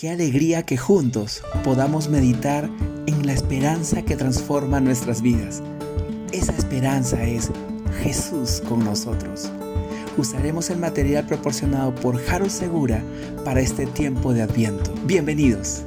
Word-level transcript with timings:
Qué 0.00 0.08
alegría 0.08 0.62
que 0.62 0.78
juntos 0.78 1.42
podamos 1.62 2.08
meditar 2.08 2.70
en 3.06 3.26
la 3.26 3.34
esperanza 3.34 4.00
que 4.00 4.16
transforma 4.16 4.80
nuestras 4.80 5.20
vidas. 5.20 5.62
Esa 6.32 6.52
esperanza 6.52 7.22
es 7.22 7.50
Jesús 8.02 8.62
con 8.66 8.82
nosotros. 8.82 9.52
Usaremos 10.16 10.70
el 10.70 10.78
material 10.78 11.26
proporcionado 11.26 11.94
por 11.94 12.16
Jaro 12.16 12.48
Segura 12.48 13.02
para 13.44 13.60
este 13.60 13.84
tiempo 13.84 14.32
de 14.32 14.40
Adviento. 14.40 14.90
Bienvenidos. 15.04 15.82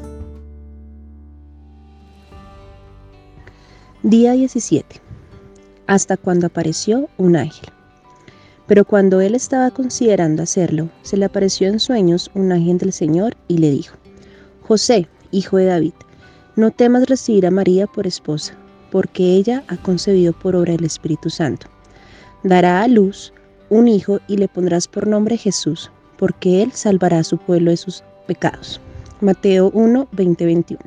Día 4.04 4.34
17. 4.34 5.02
Hasta 5.88 6.18
cuando 6.18 6.46
apareció 6.46 7.10
un 7.18 7.36
ángel. 7.36 7.72
Pero 8.68 8.86
cuando 8.86 9.22
él 9.22 9.34
estaba 9.34 9.72
considerando 9.72 10.44
hacerlo, 10.44 10.90
se 11.02 11.18
le 11.18 11.26
apareció 11.26 11.68
en 11.68 11.80
sueños 11.80 12.30
un 12.36 12.52
ángel 12.52 12.78
del 12.78 12.94
Señor 12.94 13.36
y 13.48 13.58
le 13.58 13.72
dijo, 13.72 13.98
José, 14.66 15.10
hijo 15.32 15.58
de 15.58 15.66
David, 15.66 15.94
no 16.56 16.72
temas 16.72 17.08
recibir 17.08 17.46
a 17.46 17.52
María 17.52 17.86
por 17.86 18.08
esposa, 18.08 18.54
porque 18.92 19.36
ella 19.36 19.62
ha 19.68 19.76
concebido 19.76 20.32
por 20.32 20.56
obra 20.56 20.72
del 20.72 20.86
Espíritu 20.86 21.30
Santo. 21.30 21.68
Dará 22.44 22.82
a 22.82 22.88
luz 22.88 23.34
un 23.70 23.90
hijo 23.90 24.22
y 24.26 24.38
le 24.38 24.48
pondrás 24.48 24.88
por 24.88 25.06
nombre 25.06 25.36
Jesús, 25.36 25.92
porque 26.18 26.64
él 26.64 26.72
salvará 26.72 27.20
a 27.20 27.24
su 27.26 27.38
pueblo 27.38 27.72
de 27.72 27.78
sus 27.78 28.06
pecados. 28.26 28.80
Mateo 29.20 29.70
1, 29.74 30.08
20, 30.14 30.46
21. 30.46 30.82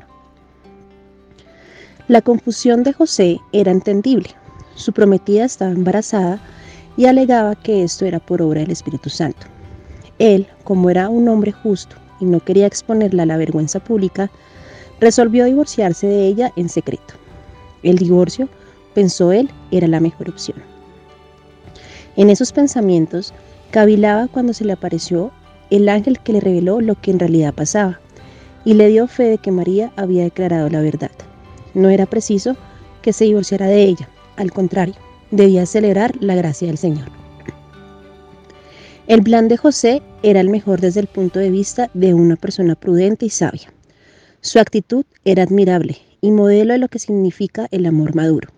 La 2.07 2.23
confusión 2.23 2.81
de 2.81 2.93
José 2.93 3.39
era 3.51 3.71
entendible. 3.71 4.29
Su 4.73 4.91
prometida 4.91 5.45
estaba 5.45 5.69
embarazada 5.69 6.39
y 6.95 7.05
alegaba 7.05 7.53
que 7.53 7.83
esto 7.83 8.05
era 8.05 8.19
por 8.19 8.41
obra 8.41 8.61
del 8.61 8.71
Espíritu 8.71 9.11
Santo. 9.11 9.45
Él, 10.17 10.47
como 10.63 10.89
era 10.89 11.09
un 11.09 11.29
hombre 11.29 11.51
justo 11.51 11.95
y 12.19 12.25
no 12.25 12.39
quería 12.39 12.67
exponerla 12.67 13.23
a 13.23 13.27
la 13.27 13.37
vergüenza 13.37 13.79
pública, 13.79 14.29
resolvió 14.99 15.45
divorciarse 15.45 16.07
de 16.07 16.27
ella 16.27 16.51
en 16.55 16.69
secreto. 16.69 17.13
El 17.83 17.97
divorcio, 17.97 18.49
pensó 18.93 19.31
él, 19.31 19.49
era 19.71 19.87
la 19.87 19.99
mejor 19.99 20.29
opción. 20.29 20.57
En 22.15 22.29
esos 22.29 22.51
pensamientos, 22.51 23.33
cavilaba 23.71 24.27
cuando 24.27 24.53
se 24.53 24.65
le 24.65 24.73
apareció 24.73 25.31
el 25.69 25.89
ángel 25.89 26.19
que 26.19 26.33
le 26.33 26.39
reveló 26.39 26.81
lo 26.81 26.99
que 26.99 27.11
en 27.11 27.19
realidad 27.19 27.53
pasaba 27.53 27.99
y 28.65 28.73
le 28.73 28.87
dio 28.87 29.07
fe 29.07 29.23
de 29.23 29.37
que 29.37 29.51
María 29.51 29.91
había 29.95 30.23
declarado 30.23 30.69
la 30.69 30.81
verdad. 30.81 31.11
No 31.73 31.89
era 31.89 32.05
preciso 32.05 32.55
que 33.01 33.13
se 33.13 33.25
divorciara 33.25 33.67
de 33.67 33.83
ella, 33.83 34.09
al 34.35 34.51
contrario, 34.51 34.95
debía 35.31 35.65
celebrar 35.65 36.15
la 36.19 36.35
gracia 36.35 36.67
del 36.67 36.77
Señor. 36.77 37.07
El 39.07 39.23
plan 39.23 39.47
de 39.47 39.57
José 39.57 40.01
era 40.21 40.41
el 40.41 40.49
mejor 40.49 40.81
desde 40.81 40.99
el 40.99 41.07
punto 41.07 41.39
de 41.39 41.49
vista 41.49 41.89
de 41.93 42.13
una 42.13 42.35
persona 42.35 42.75
prudente 42.75 43.25
y 43.25 43.29
sabia. 43.29 43.73
Su 44.41 44.59
actitud 44.59 45.05
era 45.25 45.43
admirable 45.43 45.97
y 46.21 46.31
modelo 46.31 46.73
de 46.73 46.79
lo 46.79 46.89
que 46.89 46.99
significa 46.99 47.67
el 47.71 47.85
amor 47.85 48.15
maduro, 48.15 48.49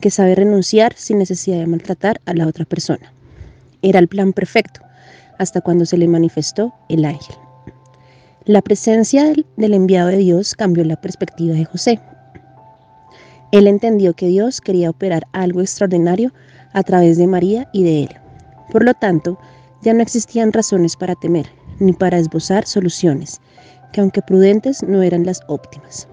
que 0.00 0.10
sabe 0.10 0.34
renunciar 0.34 0.94
sin 0.96 1.18
necesidad 1.18 1.58
de 1.58 1.66
maltratar 1.66 2.20
a 2.26 2.34
la 2.34 2.46
otra 2.46 2.64
persona. 2.64 3.12
Era 3.82 3.98
el 3.98 4.08
plan 4.08 4.32
perfecto, 4.32 4.80
hasta 5.38 5.60
cuando 5.60 5.86
se 5.86 5.98
le 5.98 6.08
manifestó 6.08 6.74
el 6.88 7.04
ángel. 7.04 7.36
La 8.44 8.62
presencia 8.62 9.32
del 9.56 9.74
enviado 9.74 10.08
de 10.08 10.18
Dios 10.18 10.54
cambió 10.54 10.84
la 10.84 11.00
perspectiva 11.00 11.54
de 11.54 11.64
José 11.64 12.00
él 13.52 13.68
entendió 13.68 14.14
que 14.14 14.26
Dios 14.26 14.60
quería 14.60 14.90
operar 14.90 15.26
algo 15.32 15.60
extraordinario 15.60 16.32
a 16.72 16.82
través 16.82 17.16
de 17.16 17.26
María 17.26 17.68
y 17.72 17.84
de 17.84 18.02
él. 18.04 18.16
Por 18.70 18.84
lo 18.84 18.94
tanto, 18.94 19.38
ya 19.82 19.94
no 19.94 20.02
existían 20.02 20.52
razones 20.52 20.96
para 20.96 21.14
temer, 21.14 21.50
ni 21.78 21.92
para 21.92 22.18
esbozar 22.18 22.66
soluciones, 22.66 23.40
que 23.92 24.00
aunque 24.00 24.22
prudentes 24.22 24.82
no 24.82 25.02
eran 25.02 25.24
las 25.24 25.40
óptimas. 25.48 26.08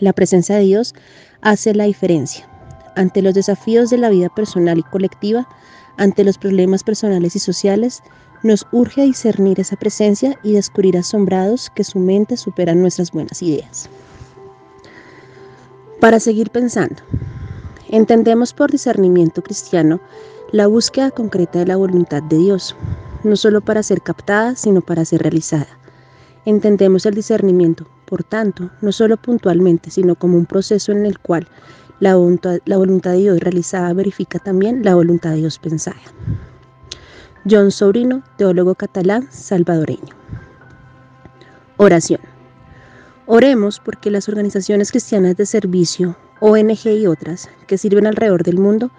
La 0.00 0.12
presencia 0.12 0.56
de 0.56 0.62
Dios 0.62 0.94
hace 1.40 1.74
la 1.74 1.84
diferencia. 1.84 2.48
Ante 2.96 3.22
los 3.22 3.34
desafíos 3.34 3.90
de 3.90 3.98
la 3.98 4.10
vida 4.10 4.28
personal 4.28 4.78
y 4.78 4.82
colectiva, 4.82 5.48
ante 5.96 6.24
los 6.24 6.38
problemas 6.38 6.82
personales 6.82 7.36
y 7.36 7.38
sociales, 7.38 8.02
nos 8.42 8.66
urge 8.72 9.02
discernir 9.02 9.58
esa 9.58 9.76
presencia 9.76 10.38
y 10.42 10.52
descubrir 10.52 10.98
asombrados 10.98 11.70
que 11.74 11.84
su 11.84 11.98
mente 11.98 12.36
supera 12.36 12.74
nuestras 12.74 13.10
buenas 13.10 13.40
ideas. 13.42 13.88
Para 16.00 16.20
seguir 16.20 16.50
pensando, 16.50 16.96
entendemos 17.88 18.52
por 18.52 18.70
discernimiento 18.70 19.42
cristiano 19.42 20.00
la 20.54 20.68
búsqueda 20.68 21.10
concreta 21.10 21.58
de 21.58 21.66
la 21.66 21.74
voluntad 21.74 22.22
de 22.22 22.38
Dios, 22.38 22.76
no 23.24 23.34
solo 23.34 23.60
para 23.60 23.82
ser 23.82 24.02
captada, 24.02 24.54
sino 24.54 24.82
para 24.82 25.04
ser 25.04 25.20
realizada. 25.20 25.66
Entendemos 26.44 27.06
el 27.06 27.14
discernimiento, 27.14 27.88
por 28.04 28.22
tanto, 28.22 28.70
no 28.80 28.92
solo 28.92 29.16
puntualmente, 29.16 29.90
sino 29.90 30.14
como 30.14 30.36
un 30.36 30.46
proceso 30.46 30.92
en 30.92 31.06
el 31.06 31.18
cual 31.18 31.48
la 31.98 32.14
voluntad, 32.14 32.58
la 32.66 32.76
voluntad 32.76 33.10
de 33.10 33.16
Dios 33.16 33.40
realizada 33.40 33.92
verifica 33.94 34.38
también 34.38 34.84
la 34.84 34.94
voluntad 34.94 35.30
de 35.30 35.38
Dios 35.38 35.58
pensada. 35.58 36.00
John 37.50 37.72
Sobrino, 37.72 38.22
teólogo 38.38 38.76
catalán 38.76 39.26
salvadoreño. 39.32 40.14
Oración. 41.78 42.20
Oremos 43.26 43.80
porque 43.80 44.08
las 44.08 44.28
organizaciones 44.28 44.92
cristianas 44.92 45.36
de 45.36 45.46
servicio, 45.46 46.16
ONG 46.38 46.86
y 46.86 47.08
otras, 47.08 47.50
que 47.66 47.76
sirven 47.76 48.06
alrededor 48.06 48.44
del 48.44 48.58
mundo, 48.58 48.92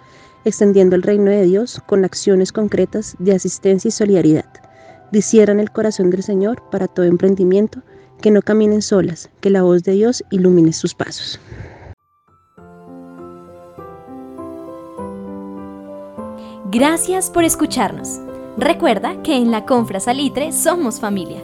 extendiendo 0.46 0.96
el 0.96 1.02
reino 1.02 1.30
de 1.30 1.42
Dios 1.42 1.82
con 1.86 2.04
acciones 2.04 2.52
concretas 2.52 3.16
de 3.18 3.34
asistencia 3.34 3.88
y 3.88 3.92
solidaridad, 3.92 4.48
disieran 5.12 5.60
el 5.60 5.70
corazón 5.70 6.10
del 6.10 6.22
Señor 6.22 6.62
para 6.70 6.88
todo 6.88 7.04
emprendimiento, 7.04 7.82
que 8.22 8.30
no 8.30 8.40
caminen 8.40 8.80
solas, 8.80 9.28
que 9.40 9.50
la 9.50 9.62
voz 9.62 9.82
de 9.82 9.92
Dios 9.92 10.24
ilumine 10.30 10.72
sus 10.72 10.94
pasos. 10.94 11.38
Gracias 16.70 17.30
por 17.30 17.44
escucharnos. 17.44 18.20
Recuerda 18.56 19.22
que 19.22 19.36
en 19.36 19.50
la 19.50 19.66
Confra 19.66 20.00
Salitre 20.00 20.52
somos 20.52 21.00
familia. 21.00 21.42